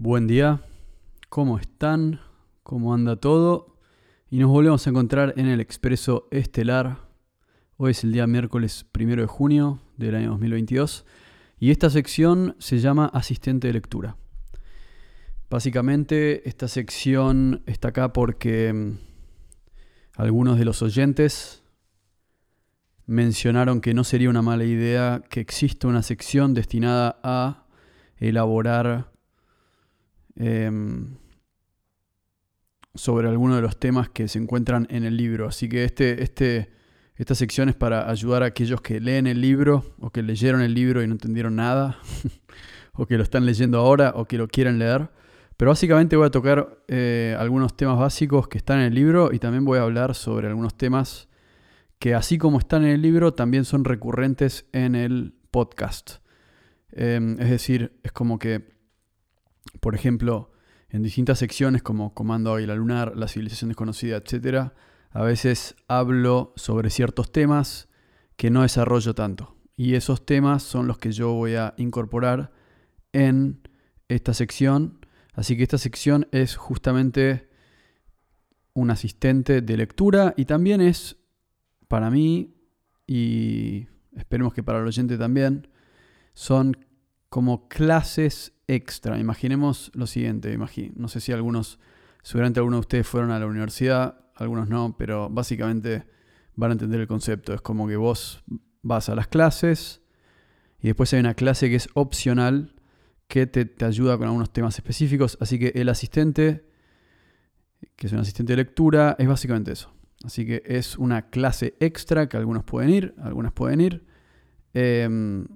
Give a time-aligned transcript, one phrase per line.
[0.00, 0.62] Buen día,
[1.28, 2.20] ¿cómo están?
[2.62, 3.74] ¿Cómo anda todo?
[4.30, 6.98] Y nos volvemos a encontrar en el Expreso Estelar.
[7.78, 11.04] Hoy es el día miércoles primero de junio del año 2022
[11.58, 14.16] y esta sección se llama Asistente de Lectura.
[15.50, 18.98] Básicamente esta sección está acá porque mm,
[20.14, 21.64] algunos de los oyentes
[23.06, 27.66] mencionaron que no sería una mala idea que exista una sección destinada a
[28.18, 29.17] elaborar
[30.38, 31.16] em,
[32.94, 35.48] sobre algunos de los temas que se encuentran en el libro.
[35.48, 36.70] Así que este, este,
[37.16, 40.74] esta sección es para ayudar a aquellos que leen el libro o que leyeron el
[40.74, 41.98] libro y no entendieron nada,
[42.92, 45.10] o que lo están leyendo ahora o que lo quieren leer.
[45.56, 49.40] Pero básicamente voy a tocar eh, algunos temas básicos que están en el libro y
[49.40, 51.28] también voy a hablar sobre algunos temas
[51.98, 56.18] que así como están en el libro, también son recurrentes en el podcast.
[56.92, 58.77] Em, es decir, es como que,
[59.80, 60.52] por ejemplo,
[60.88, 64.72] en distintas secciones como Comando Águila Lunar, La civilización desconocida, etc.,
[65.10, 67.88] a veces hablo sobre ciertos temas
[68.36, 69.56] que no desarrollo tanto.
[69.76, 72.52] Y esos temas son los que yo voy a incorporar
[73.12, 73.60] en
[74.08, 74.98] esta sección.
[75.34, 77.48] Así que esta sección es justamente
[78.74, 81.16] un asistente de lectura y también es
[81.88, 82.54] para mí,
[83.06, 85.68] y esperemos que para el oyente también,
[86.34, 86.76] son
[87.28, 89.18] como clases extra.
[89.18, 90.56] Imaginemos lo siguiente,
[90.94, 91.80] no sé si algunos,
[92.22, 96.06] seguramente algunos de ustedes fueron a la universidad, algunos no, pero básicamente
[96.54, 97.52] van a entender el concepto.
[97.54, 98.44] Es como que vos
[98.82, 100.02] vas a las clases
[100.80, 102.74] y después hay una clase que es opcional
[103.26, 105.36] que te, te ayuda con algunos temas específicos.
[105.40, 106.64] Así que el asistente,
[107.96, 109.92] que es un asistente de lectura, es básicamente eso.
[110.24, 114.06] Así que es una clase extra que algunos pueden ir, algunas pueden ir.
[114.74, 115.46] Em,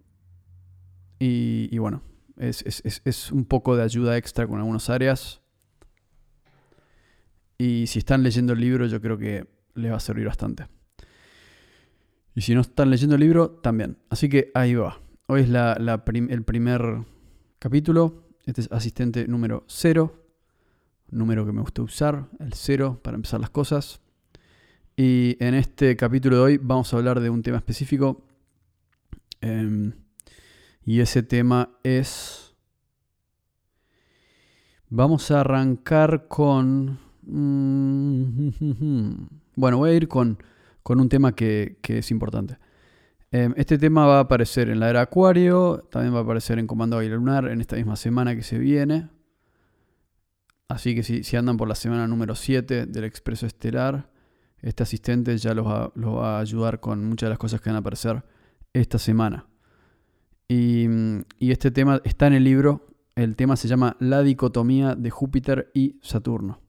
[1.18, 2.02] y, bueno,
[2.36, 5.41] es, un poco de ayuda extra con algunas áreas.
[7.58, 10.67] Y si están leyendo el libro, yo creo que les va a servir bastante.
[12.34, 13.98] Y si no están leyendo el libro, también.
[14.08, 15.01] Así que ahí va.
[15.27, 17.05] Hoy es el primer
[17.58, 18.24] capítulo.
[18.46, 20.18] Este es asistente número 0.
[21.11, 24.01] Número que me gusta usar, el 0, para empezar las cosas.
[24.96, 28.24] Y en este capítulo de hoy vamos a hablar de un tema específico.
[29.40, 29.92] Em,
[30.84, 32.54] y ese tema es...
[34.88, 36.98] Vamos a arrancar con...
[37.22, 38.48] Mm,
[39.56, 40.38] bueno, voy a ir con,
[40.84, 42.58] un tema que, es importante.
[43.30, 46.66] Em, este tema va a aparecer en la era Acuario, también va a aparecer en
[46.66, 49.08] Comando Águila Lunar en esta misma semana que se viene.
[50.68, 54.10] Así que si, andan por la semana número 7 del Expreso Estelar,
[54.58, 57.80] este asistente ya los va, a ayudar con muchas de las cosas que van a
[57.80, 58.24] aparecer
[58.72, 59.46] esta semana.
[60.52, 62.86] Y, este tema está en el libro.
[63.14, 66.61] El tema se llama La dicotomía de Júpiter y Saturno.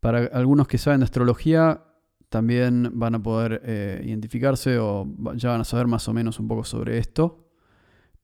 [0.00, 1.84] Para algunos que saben de astrología,
[2.28, 6.48] también van a poder eh, identificarse o ya van a saber más o menos un
[6.48, 7.48] poco sobre esto.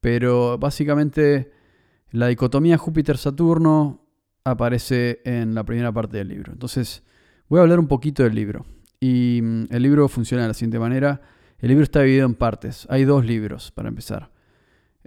[0.01, 1.53] Pero básicamente
[2.11, 4.07] la dicotomía Júpiter-Saturno
[4.45, 6.53] aparece en la primera parte del libro.
[6.53, 7.05] Entonces,
[7.53, 8.65] Voy a hablar un poquito del libro.
[8.99, 11.21] Y mm, el libro funciona de la siguiente manera.
[11.59, 12.87] El libro está dividido en partes.
[12.89, 14.31] Hay dos libros, para empezar.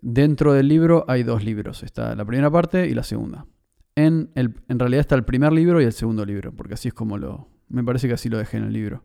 [0.08, 1.82] Dentro del libro hay dos libros.
[1.82, 3.48] Está la primera parte y la segunda.
[3.96, 6.94] En, el, en realidad está el primer libro y el segundo libro, porque así es
[6.94, 7.48] como lo...
[7.70, 9.04] Me parece que así lo dejé en el libro.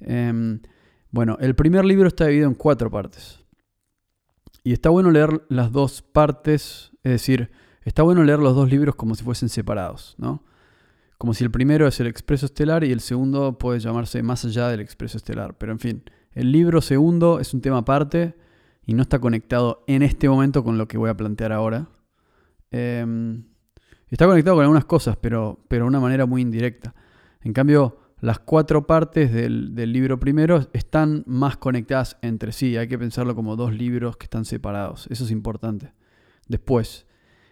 [0.00, 0.60] Em,
[1.10, 3.44] bueno, el primer libro está dividido en cuatro partes.
[4.62, 7.50] Y está bueno leer las dos partes, es decir,
[7.82, 10.42] está bueno leer los dos libros como si fuesen separados, ¿no?
[11.18, 14.68] como si el primero es el expreso estelar y el segundo puede llamarse más allá
[14.68, 15.58] del expreso estelar.
[15.58, 16.02] Pero en fin,
[16.32, 18.34] el libro segundo es un tema aparte
[18.86, 21.88] y no está conectado en este momento con lo que voy a plantear ahora.
[22.70, 23.44] Em,
[24.10, 26.94] está conectado con algunas cosas, pero, pero de una manera muy indirecta.
[27.42, 32.76] En cambio, las cuatro partes del, del, libro primero están más conectadas entre sí.
[32.76, 35.06] Hay que pensarlo como dos libros que están separados.
[35.10, 35.92] Eso es importante.
[36.48, 37.06] Después,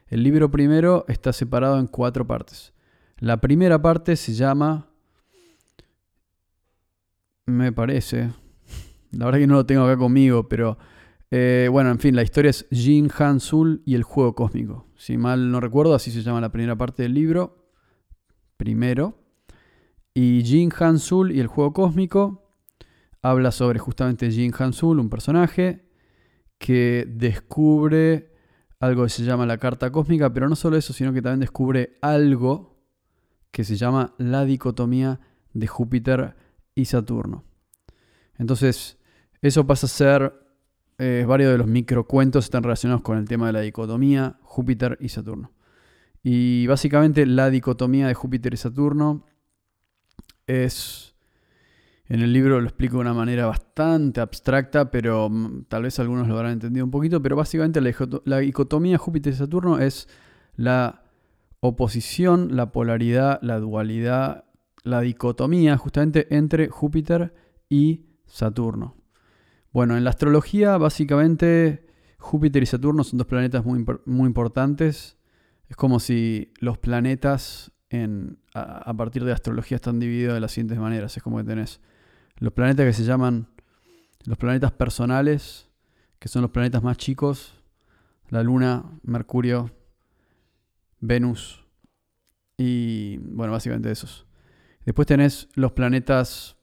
[0.09, 2.75] el libro primero está separado en cuatro partes.
[3.19, 4.89] La primera parte se llama,
[7.47, 8.33] me parece,
[9.13, 10.77] la verdad que no lo tengo acá conmigo, pero
[11.35, 14.87] eh, bueno, en fin, la historia es Jin Han Sul y el juego cósmico.
[14.97, 17.71] Si mal no recuerdo, así se llama la primera parte del libro.
[18.59, 19.19] Primero.
[20.13, 22.51] Y Jin Han Sul y el juego cósmico
[23.23, 25.89] habla sobre justamente Jin Han Sul, un personaje
[26.59, 28.35] que descubre
[28.79, 31.97] algo que se llama la carta cósmica, pero no solo eso, sino que también descubre
[32.03, 32.85] algo
[33.51, 35.19] que se llama la dicotomía
[35.55, 36.37] de Júpiter
[36.75, 37.45] y Saturno.
[38.37, 38.99] Entonces,
[39.41, 40.42] eso pasa a ser,
[40.99, 45.09] eh, varios de los microcuentos están relacionados con el tema de la dicotomía Júpiter y
[45.09, 45.53] Saturno.
[46.23, 49.27] Y básicamente la dicotomía de Júpiter y Saturno
[50.47, 51.15] es,
[52.07, 56.29] en el libro lo explico de una manera bastante abstracta, pero mm, tal vez algunos
[56.29, 57.81] lo habrán entendido un poquito, pero básicamente
[58.25, 60.09] la dicotomía Júpiter y Saturno es
[60.55, 61.03] la
[61.61, 64.45] oposición, la polaridad, la dualidad,
[64.85, 67.35] la dicotomía justamente entre Júpiter
[67.69, 69.02] y Saturno.
[69.73, 71.87] Bueno, en la astrología básicamente
[72.19, 75.17] Júpiter y Saturno son dos planetas muy, muy importantes.
[75.69, 77.73] Es como si los planetas
[78.55, 81.17] a, partir de astrología están divididos de las siguientes maneras.
[81.17, 81.81] Es como que tenés
[82.37, 83.49] los planetas que se llaman
[84.25, 85.69] los planetas personales,
[86.19, 87.63] que son los planetas más chicos,
[88.29, 89.71] la Luna, Mercurio,
[91.01, 91.67] Venus
[92.57, 94.27] y bueno, básicamente esos.
[94.85, 96.57] Después tenés los planetas...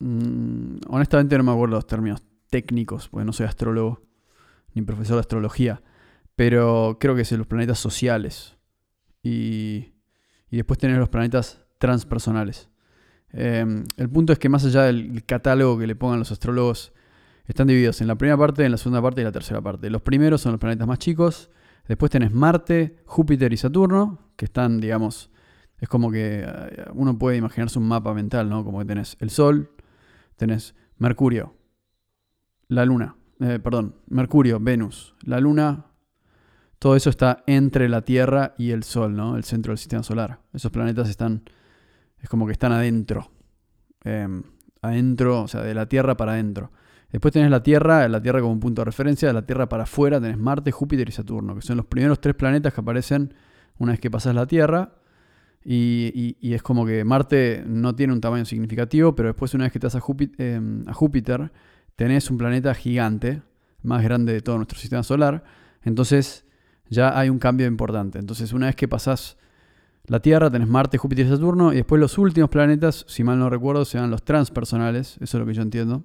[0.00, 4.02] Mm, honestamente no me acuerdo los términos técnicos, porque no soy astrólogo
[4.74, 5.82] ni profesor de astrología,
[6.36, 8.56] pero creo que son los planetas sociales.
[9.22, 9.92] Y,
[10.50, 12.68] después tenés los planetas transpersonales.
[13.30, 16.92] Em, el punto es que más allá del catálogo que le pongan los astrólogos,
[17.46, 19.90] están divididos en la primera parte, en la segunda parte y la tercera parte.
[19.90, 21.50] Los primeros son los planetas más chicos,
[21.86, 25.30] después tenés Marte, Júpiter y Saturno, que están, digamos,
[25.78, 28.64] es como que eh, uno puede imaginarse un mapa mental, ¿no?
[28.64, 29.70] Como que tenés el Sol,
[30.36, 31.54] tenés Mercurio,
[32.68, 35.86] la Luna, eh, perdón, Mercurio, Venus, la Luna,
[36.78, 39.36] todo eso está entre la Tierra y el Sol, ¿no?
[39.36, 40.40] El centro del sistema solar.
[40.52, 41.42] Esos planetas están,
[42.18, 43.30] es como que están adentro,
[44.04, 44.42] em,
[44.82, 46.72] adentro, o sea, de la Tierra para adentro.
[47.10, 49.84] Después tenés la Tierra, la Tierra como un punto de referencia, de la Tierra para
[49.84, 53.32] afuera tenés Marte, Júpiter y Saturno, que son los primeros tres planetas que aparecen
[53.78, 54.94] una vez que pasas la Tierra.
[55.64, 59.78] Y, es como que Marte no tiene un tamaño significativo, pero después una vez que
[59.78, 60.02] te vas a
[60.38, 61.52] em, Júpiter,
[61.96, 63.42] tenés un planeta gigante,
[63.82, 65.44] más grande de todo nuestro sistema solar.
[65.82, 66.44] Entonces
[66.90, 68.18] ya hay un cambio importante.
[68.18, 69.38] Entonces una vez que pasás
[70.06, 73.48] la Tierra, tenés Marte, Júpiter y Saturno, y después los últimos planetas, si mal no
[73.48, 76.04] recuerdo, sean los transpersonales, eso es lo que yo entiendo,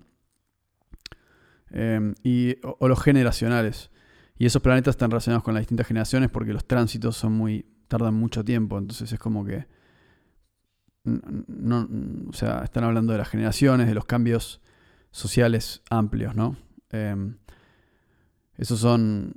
[1.72, 3.92] em, y, o los generacionales.
[4.38, 8.14] Y esos planetas están relacionados con las distintas generaciones porque los tránsitos son muy tardan
[8.14, 9.66] mucho tiempo, entonces es como que
[11.06, 14.62] o sea, están hablando de las generaciones, de los cambios
[15.12, 16.58] sociales amplios, ¿no?
[16.92, 17.38] Em,
[18.58, 19.36] esos son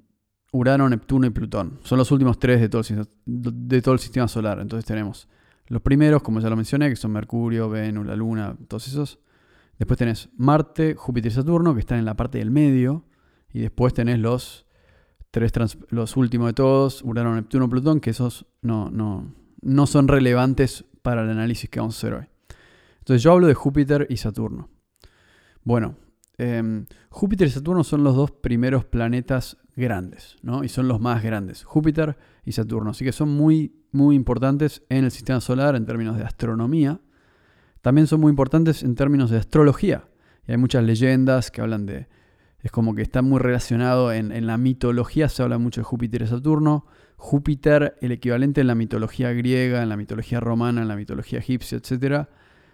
[0.53, 1.79] Urano, Neptuno y Plutón.
[1.85, 2.83] Son los últimos tres de todo,
[3.25, 4.59] de todo el sistema solar.
[4.61, 5.29] Entonces tenemos
[5.69, 9.21] los primeros, como ya lo mencioné, que son Mercurio, Venus, la Luna, todos esos.
[9.79, 13.05] Después tenés Marte, Júpiter y Saturno, que están en la parte del medio.
[13.53, 14.67] Y después tenés los
[15.33, 15.53] tres
[15.89, 21.23] los últimos de todos, Urano, Neptuno, Plutón, que esos no, no, no son relevantes para
[21.23, 22.27] el análisis que vamos a hacer hoy.
[22.99, 24.69] Entonces yo hablo de Júpiter y Saturno.
[25.65, 25.97] Bueno,
[26.37, 30.65] em, Júpiter y Saturno son los dos primeros planetas grandes, ¿no?
[30.65, 32.91] Y son los más grandes, Júpiter y Saturno.
[32.91, 37.01] Así que son muy, muy importantes en el sistema solar en términos de astronomía.
[37.81, 40.05] También son muy importantes en términos de astrología.
[40.47, 42.07] Y hay muchas leyendas que hablan de
[42.63, 46.27] es como que está muy relacionado en, la mitología, se habla mucho de Júpiter y
[46.29, 46.87] Saturno.
[47.17, 51.79] Júpiter, el equivalente en la mitología griega, en la mitología romana, en la mitología egipcia,
[51.79, 52.29] etc.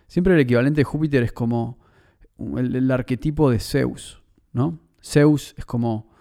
[0.07, 1.79] Siempre el equivalente de Júpiter es como
[2.39, 4.79] el, arquetipo de Zeus, ¿no?
[5.03, 6.13] Zeus es como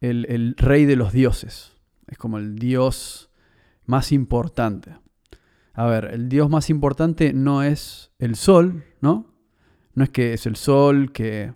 [0.00, 1.76] el, el rey de los dioses,
[2.08, 3.30] es como el dios
[3.86, 4.96] más importante.
[5.72, 9.34] A ver, el dios más importante no es el sol, ¿no?
[9.94, 11.54] No es que es el sol que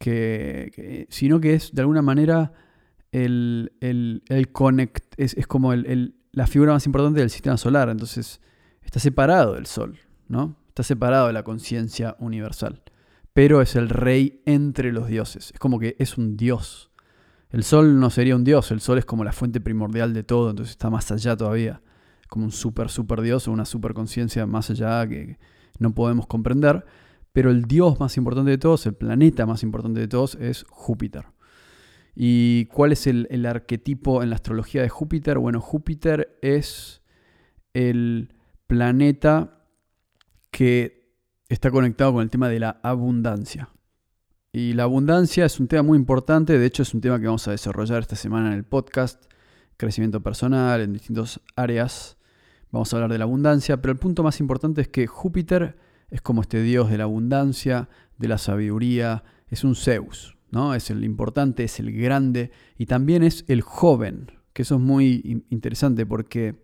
[0.00, 2.52] que, sino que es de alguna manera
[3.12, 8.40] el, el, connect, es, como la figura más importante del sistema solar, entonces
[8.82, 10.56] está separado del Sol, ¿no?
[10.68, 12.82] Está separado de la conciencia universal,
[13.34, 16.90] pero es el rey entre los dioses, es como que es un dios.
[17.50, 20.48] El Sol no sería un dios, el Sol es como la fuente primordial de todo,
[20.48, 21.82] entonces está más allá todavía,
[22.30, 25.38] como un super, super dios o una super conciencia más allá que
[25.78, 26.86] no podemos comprender.
[27.32, 31.26] Pero el dios más importante de todos, el planeta más importante de todos, es Júpiter.
[32.14, 35.38] ¿Y cuál es el, arquetipo en la astrología de Júpiter?
[35.38, 37.02] Bueno, Júpiter es
[37.72, 38.34] el
[38.66, 39.64] planeta
[40.50, 41.14] que
[41.48, 43.70] está conectado con el tema de la abundancia.
[44.52, 47.46] Y la abundancia es un tema muy importante, de hecho es un tema que vamos
[47.46, 49.24] a desarrollar esta semana en el podcast,
[49.76, 52.16] crecimiento personal, en distintas áreas.
[52.72, 55.78] Vamos a hablar de la abundancia, pero el punto más importante es que Júpiter
[56.10, 57.88] es como este dios de la abundancia,
[58.18, 60.74] de la sabiduría, es un Zeus, ¿no?
[60.74, 65.44] Es el importante, es el grande y también es el joven, que eso es muy
[65.50, 66.62] interesante porque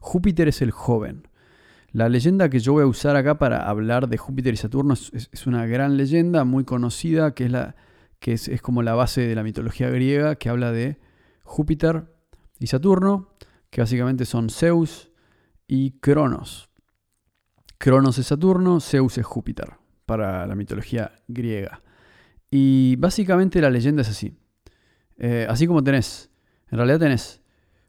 [0.00, 1.28] Júpiter es el joven.
[1.92, 5.46] La leyenda que yo voy a usar acá para hablar de Júpiter y Saturno es,
[5.46, 7.76] una gran leyenda muy conocida que es, la,
[8.18, 10.98] que es, como la base de la mitología griega que habla de
[11.44, 12.04] Júpiter
[12.58, 13.30] y Saturno,
[13.70, 15.10] que básicamente son Zeus
[15.66, 16.67] y Cronos.
[17.78, 21.80] Cronos es Saturno, Zeus es Júpiter, para la mitología griega.
[22.50, 24.36] Y básicamente la leyenda es así.
[25.16, 26.30] Eh, así como tenés,
[26.70, 27.40] en realidad tenés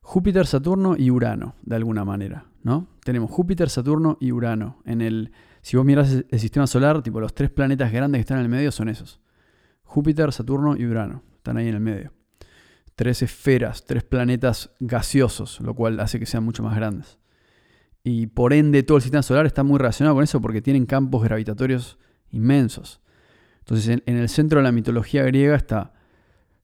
[0.02, 2.88] Júpiter, Saturno y Urano, de alguna manera, ¿no?
[3.04, 4.82] Tenemos Júpiter, Saturno y Urano.
[4.86, 5.32] En el,
[5.62, 8.50] si vos mirás el sistema solar, tipo los tres planetas grandes que están en el
[8.50, 9.20] medio son esos.
[9.84, 12.14] Júpiter, Saturno y Urano, están ahí en el medio.
[12.96, 17.18] Tres esferas, tres planetas gaseosos, lo cual hace que sean mucho más grandes.
[18.10, 21.24] Y por ende todo el sistema solar está muy relacionado con eso porque tienen campos
[21.24, 22.00] gravitatorios
[22.32, 23.02] inmensos.
[23.60, 25.94] Entonces en, el centro de la mitología griega está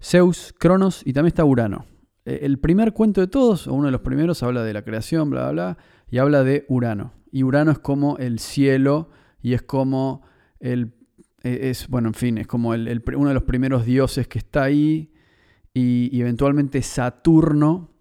[0.02, 1.86] Zeus, Cronos y también está Urano.
[2.26, 5.30] E, el primer cuento de todos, o uno de los primeros, habla de la creación,
[5.30, 5.78] bla, bla, bla,
[6.10, 7.14] y habla de Urano.
[7.32, 10.24] Y Urano es como el cielo y es como
[10.60, 10.96] el...
[11.44, 14.64] E, es, bueno, en fin, es como el, uno de los primeros dioses que está
[14.64, 15.14] ahí.
[15.76, 17.92] Y, y eventualmente Saturno.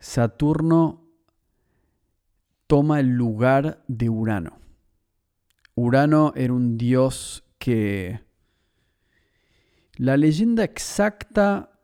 [0.00, 1.01] Saturno
[2.72, 4.58] toma el lugar de Urano.
[5.74, 8.22] Urano era un dios que...
[9.96, 11.82] La leyenda exacta,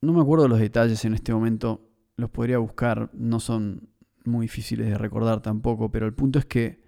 [0.00, 3.88] no me acuerdo los detalles en este momento, los podría buscar, no son
[4.24, 6.82] muy difíciles de recordar tampoco, pero el punto es que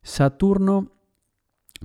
[0.00, 0.92] Saturno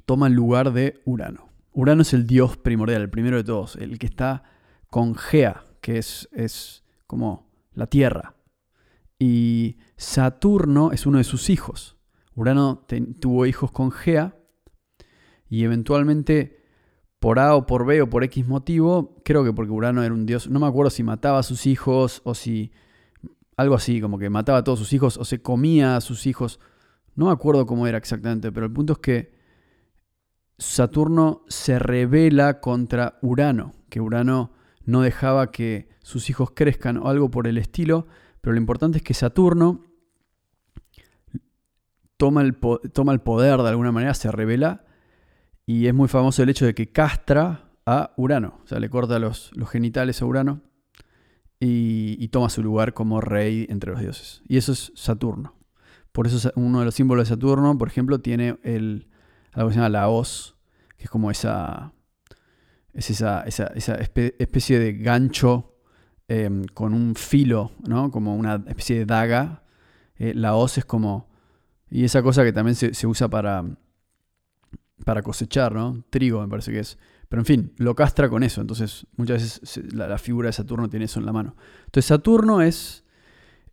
[0.06, 1.50] toma el lugar de Urano.
[1.72, 4.44] Urano es el dios primordial, el primero de todos, el que está
[4.92, 8.37] con Gea, que es, es como la Tierra.
[9.20, 11.98] Y Saturno es uno de sus hijos.
[12.36, 12.86] Urano
[13.20, 14.38] tuvo hijos con Gea
[15.50, 16.58] y eventualmente
[17.20, 20.28] por A o por B o por X motivo, creo que porque Urano era un
[20.28, 22.72] dios, no me acuerdo si mataba a sus hijos o si
[23.56, 26.60] algo así, como que mataba a todos sus hijos o se comía a sus hijos.
[27.16, 29.38] No me acuerdo cómo era exactamente, pero el punto es que
[30.60, 34.54] Saturno se revela contra Urano, que Urano
[34.86, 38.08] no dejaba que sus hijos crezcan o algo por el estilo,
[38.48, 39.84] pero lo importante es que Saturno
[42.16, 42.56] toma el,
[42.94, 44.86] toma el poder de alguna manera, se revela,
[45.66, 49.20] y es muy famoso el hecho de que castra a Urano, o sea, le corta
[49.20, 50.62] los, los genitales a Urano
[51.60, 54.42] y, toma su lugar como rey entre los dioses.
[54.48, 55.54] Y eso es Saturno.
[56.14, 59.10] Por eso uno de los símbolos de Saturno, por ejemplo, tiene el,
[59.52, 60.56] algo que se llama la hoz,
[60.96, 61.92] que es como esa,
[62.94, 65.77] es esa, esa, especie de gancho
[66.28, 68.12] em, con un filo, ¿no?
[68.12, 69.64] como una especie de daga.
[70.18, 71.28] Eh, la hoz es como
[71.90, 73.66] y esa cosa que también se, usa para,
[75.06, 76.04] para cosechar, ¿no?
[76.10, 76.98] Trigo, me parece que es.
[77.30, 78.62] Pero en fin, lo castra con eso.
[78.62, 81.56] Entonces, muchas veces la, figura de Saturno tiene eso en la mano.
[81.86, 83.04] Entonces, Saturno es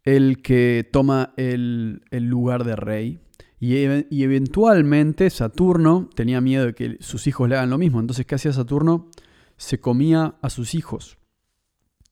[0.05, 3.21] el que toma el, lugar de rey.
[3.59, 8.01] Y, y, eventualmente Saturno tenía miedo de que sus hijos le hagan lo mismo.
[8.01, 9.11] Entonces, ¿qué hacía Saturno?
[9.57, 11.19] Se comía a sus hijos.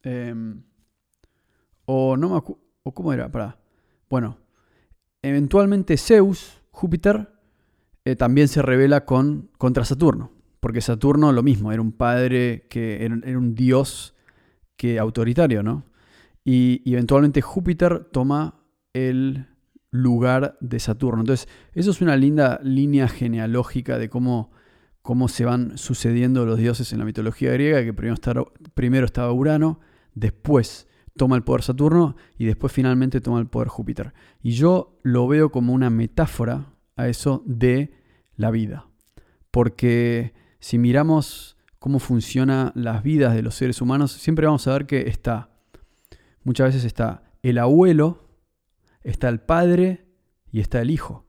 [0.02, 0.62] Em,
[1.84, 2.62] o no me acuerdo.
[2.84, 3.30] ¿O cómo era?
[3.30, 3.58] Para.
[4.10, 4.38] Bueno,
[5.22, 7.28] Eventualmente Zeus, Júpiter,
[8.04, 13.04] eh, también se revela con, contra Saturno, porque Saturno lo mismo, era un padre que
[13.04, 14.14] era, un dios
[14.76, 15.84] que autoritario, ¿no?
[16.44, 19.46] Y, eventualmente Júpiter toma el
[19.92, 21.20] lugar de Saturno.
[21.20, 24.50] Entonces, eso es una linda línea genealógica de cómo,
[25.02, 29.78] cómo se van sucediendo los dioses en la mitología griega, que primero, primero estaba Urano,
[30.14, 34.12] después toma el poder Saturno y después finalmente toma el poder Júpiter.
[34.42, 37.92] Y yo lo veo como una metáfora a eso de
[38.36, 38.88] la vida.
[39.50, 44.86] Porque si miramos cómo funcionan las vidas de los seres humanos, siempre vamos a ver
[44.86, 45.50] que está,
[46.44, 48.28] muchas veces está el abuelo,
[49.02, 50.06] está el padre
[50.50, 51.26] y está el hijo.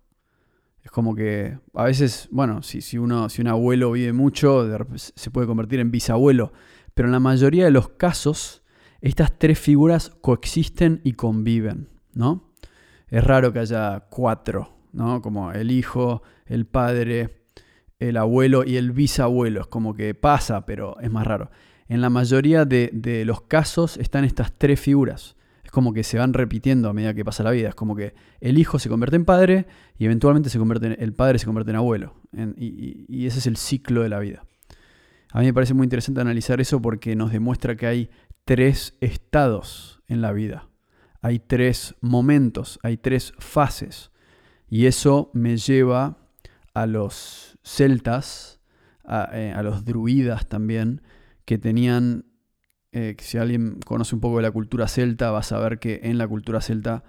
[0.83, 5.31] Es como que a veces, bueno, si, si, uno, si un abuelo vive mucho, se
[5.31, 6.51] puede convertir en bisabuelo,
[6.93, 8.62] pero en la mayoría de los casos
[9.03, 12.53] estas tres figuras coexisten y conviven, ¿no?
[13.09, 15.21] Es raro que haya cuatro, ¿no?
[15.21, 17.43] Como el hijo, el padre,
[17.99, 19.59] el abuelo y el bisabuelo.
[19.59, 21.51] Es como que pasa, pero es más raro.
[21.89, 25.35] En la mayoría de, los casos están estas tres figuras.
[25.65, 27.67] Es como que se van repitiendo a medida que pasa la vida.
[27.67, 29.67] Es como que el hijo se convierte en padre
[29.97, 32.15] y eventualmente se convierte en, el padre se convierte en abuelo.
[32.55, 34.45] y, y ese es el ciclo de la vida.
[35.33, 38.09] A mí me parece muy interesante analizar eso porque nos demuestra que hay
[38.45, 40.69] tres estados en la vida.
[41.21, 44.11] Hay tres momentos, hay tres fases.
[44.69, 46.17] Y eso me lleva
[46.73, 48.59] a los celtas,
[49.05, 51.01] a, eh, los druidas también,
[51.45, 52.25] que tenían,
[52.91, 56.17] eh, si alguien conoce un poco de la cultura celta, va a saber que en
[56.17, 57.03] la cultura celta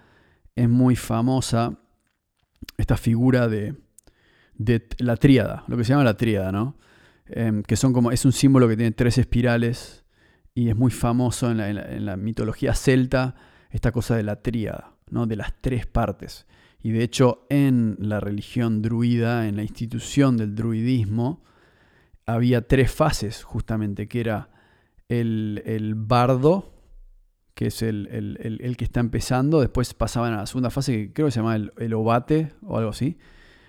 [0.54, 1.78] es muy famosa
[2.76, 3.74] esta figura de,
[4.98, 6.76] la tríada, lo que se llama la tríada, ¿no?
[7.26, 10.03] em, que son como, es un símbolo que tiene tres espirales
[10.54, 13.34] y es muy famoso en la, mitología celta,
[13.70, 15.26] esta cosa de la tríada, ¿no?
[15.26, 16.46] de las tres partes.
[16.80, 21.42] Y de hecho en la religión druida, en la institución del druidismo,
[22.24, 24.50] había tres fases justamente, que era
[25.08, 26.72] el, bardo,
[27.54, 31.32] que es el, que está empezando, después pasaban a la segunda fase, que creo que
[31.32, 33.18] se llamaba el, obate o algo así,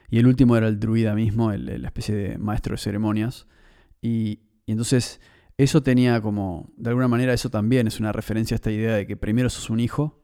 [0.09, 3.47] y el último era el druida mismo, la especie de maestro de ceremonias.
[4.01, 5.19] Y entonces
[5.57, 9.07] eso tenía como, de alguna manera eso también es una referencia a esta idea de
[9.07, 10.21] que primero sos un hijo,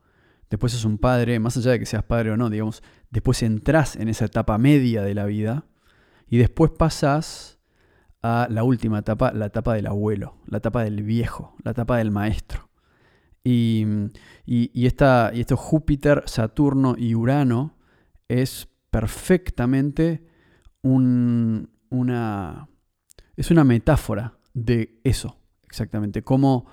[0.50, 3.96] después sos un padre, más allá de que seas padre o no, digamos, después entras
[3.96, 5.66] en esa etapa media de la vida
[6.28, 7.60] y después pasas
[8.22, 12.12] a la última etapa, la etapa del abuelo, la etapa del viejo, la etapa del
[12.12, 12.70] maestro.
[13.44, 13.86] Y,
[14.46, 17.76] y, esta, y esto Júpiter, Saturno y Urano
[18.28, 20.24] es perfectamente
[20.84, 22.70] un, una,
[23.36, 26.24] es una metáfora de eso, exactamente.
[26.24, 26.68] Como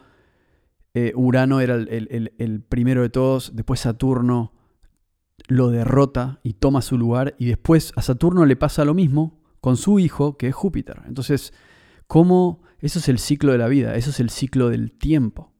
[0.95, 4.53] eh, Urano era el, primero de todos, después Saturno
[5.47, 9.77] lo derrota y toma su lugar, y después a Saturno le pasa lo mismo con
[9.77, 11.03] su hijo, que es Júpiter.
[11.07, 11.53] Entonces,
[12.07, 12.63] ¿cómo?
[12.81, 15.53] Eso es el ciclo de la vida, eso es el ciclo del tiempo.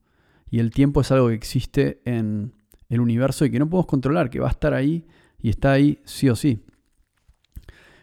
[0.49, 2.53] Y el tiempo es algo que existe en
[2.89, 5.05] el universo y que no podemos controlar, que va a estar ahí
[5.41, 6.65] y está ahí sí o sí.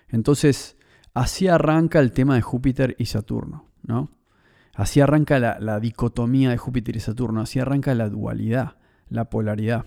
[0.08, 0.76] Entonces,
[1.12, 4.10] así arranca el tema de Júpiter y Saturno, ¿no?
[4.74, 8.76] Así arranca la, dicotomía de Júpiter y Saturno, así arranca la dualidad,
[9.08, 9.86] la polaridad.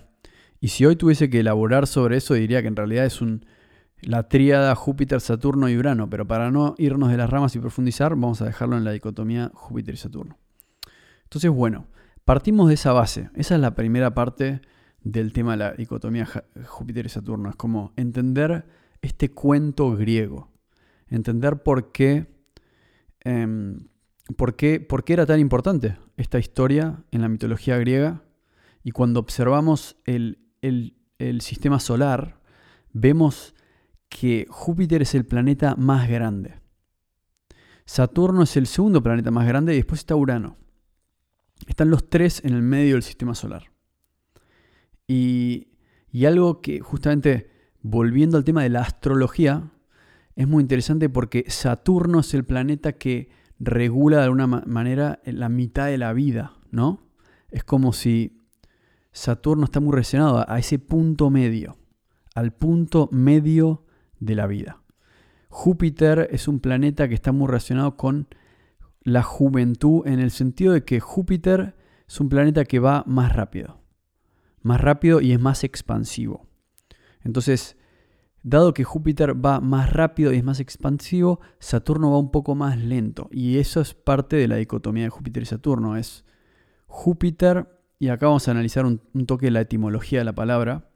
[0.60, 3.46] Y si hoy tuviese que elaborar sobre eso, diría que en realidad es un,
[4.02, 8.10] la tríada Júpiter, Saturno y Urano, pero para no irnos de las ramas y profundizar,
[8.10, 10.38] vamos a dejarlo en la dicotomía Júpiter y Saturno.
[11.22, 11.86] Entonces, bueno,
[12.24, 13.30] partimos de esa base.
[13.34, 14.60] Esa es la primera parte
[15.02, 16.26] del tema de la dicotomía
[16.66, 17.50] Júpiter y Saturno.
[17.50, 18.66] Es como entender
[19.02, 20.50] este cuento griego,
[21.08, 22.26] entender por qué,
[23.20, 23.86] em,
[24.36, 28.22] por qué, por qué era tan importante esta historia en la mitología griega.
[28.82, 32.40] Y cuando observamos el, el sistema solar,
[32.92, 33.54] vemos
[34.08, 36.60] que Júpiter es el planeta más grande.
[37.84, 40.56] Saturno es el segundo planeta más grande y después está Urano.
[41.66, 43.70] Están los tres en el medio del sistema solar.
[45.06, 45.68] Y,
[46.10, 47.50] y algo que justamente,
[47.82, 49.70] volviendo al tema de la astrología,
[50.36, 53.28] es muy interesante porque Saturno es el planeta que
[53.60, 57.06] regula de alguna manera la mitad de la vida, ¿no?
[57.50, 58.38] Es como si
[59.12, 61.76] Saturno está muy relacionado a ese punto medio,
[62.34, 63.84] al punto medio
[64.18, 64.82] de la vida.
[65.48, 68.28] Júpiter es un planeta que está muy relacionado con
[69.02, 71.76] la juventud en el sentido de que Júpiter
[72.08, 73.80] es un planeta que va más rápido,
[74.62, 76.46] más rápido y es más expansivo.
[77.22, 77.76] Entonces,
[78.42, 82.78] dado que Júpiter va más rápido y es más expansivo, Saturno va un poco más
[82.78, 83.28] lento.
[83.30, 85.96] Y eso es parte de la dicotomía de Júpiter y Saturno.
[85.96, 86.24] Es
[86.86, 90.90] Júpiter, y acá vamos a analizar un, toque de la etimología de la palabra,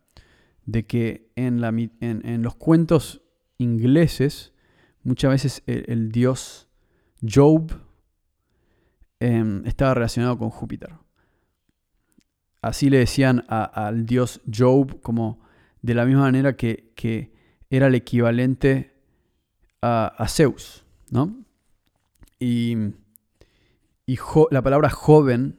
[0.65, 3.23] de que en, los cuentos
[3.59, 4.55] ingleses
[5.03, 6.69] muchas veces el, dios
[7.23, 7.73] Job
[9.21, 10.95] em, estaba relacionado con Júpiter.
[12.63, 15.45] Así le decían al dios Job como
[15.83, 17.34] de la misma manera que,
[17.71, 18.95] era el equivalente
[19.83, 21.45] a, Zeus, ¿no?
[22.39, 22.77] Y,
[24.51, 25.59] la palabra joven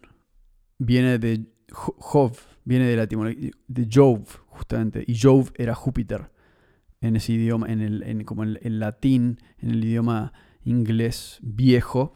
[0.77, 5.03] viene de Jov, viene de la de Jove, justamente.
[5.07, 6.29] Y Jove era Júpiter
[7.01, 12.15] en ese idioma, en el, como el, latín, en el idioma inglés viejo.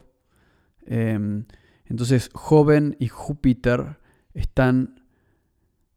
[0.85, 1.45] Em,
[1.85, 3.99] entonces, joven y Júpiter
[4.33, 4.98] están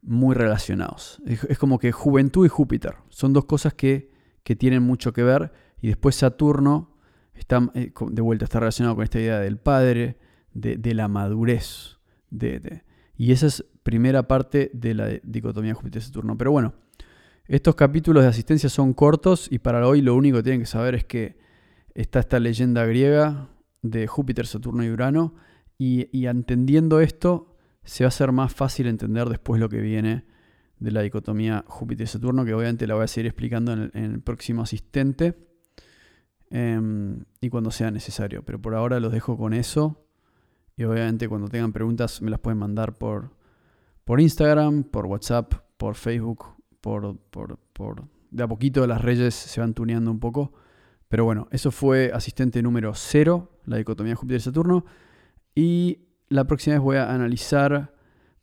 [0.03, 1.23] muy relacionados.
[1.27, 4.11] Es, como que juventud y Júpiter son dos cosas que,
[4.59, 5.53] tienen mucho que ver.
[5.81, 6.97] Y después Saturno
[7.33, 10.19] está, eh, de vuelta está relacionado con esta idea del padre,
[10.53, 11.99] de, la madurez.
[12.29, 12.83] de,
[13.17, 16.37] y esa es primera parte de la dicotomía Júpiter-Saturno.
[16.37, 16.75] Pero bueno,
[17.47, 20.95] estos capítulos de asistencia son cortos y para hoy lo único que tienen que saber
[20.95, 21.39] es que
[21.95, 23.49] está esta leyenda griega
[23.83, 25.35] de Júpiter, Saturno y Urano.
[25.79, 27.52] Y, entendiendo esto,
[27.85, 30.25] se va a hacer más fácil entender después lo que viene
[30.79, 35.35] de la dicotomía Júpiter-Saturno, que obviamente la voy a seguir explicando en el, próximo asistente
[36.51, 38.43] em, y cuando sea necesario.
[38.45, 40.05] Pero por ahora los dejo con eso.
[40.77, 43.31] Y obviamente cuando tengan preguntas me las pueden mandar por,
[44.05, 46.47] por Instagram, por WhatsApp, por Facebook,
[46.81, 48.05] por, por, por...
[48.31, 50.53] De a poquito las redes se van tuneando un poco.
[51.09, 54.85] Pero bueno, eso fue asistente número 0, la dicotomía Júpiter-Saturno.
[55.55, 57.95] Y la próxima vez voy a analizar,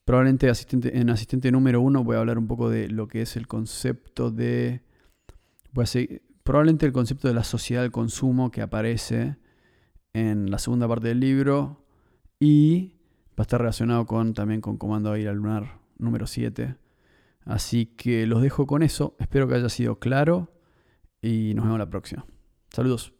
[0.06, 0.52] probablemente
[0.98, 4.32] en asistente número uno voy a hablar un poco de lo que es el concepto
[4.32, 4.82] de,
[5.72, 9.38] voy a seguir, probablemente el concepto de la sociedad del consumo que aparece
[10.14, 11.86] en la segunda parte del libro
[12.40, 12.94] y
[13.30, 16.76] va a estar relacionado con, también con Comando a ir al lunar número 7.
[17.46, 20.52] Así que los dejo con eso, espero que haya sido claro
[21.22, 22.26] y nos vemos la próxima.
[22.70, 23.19] Saludos.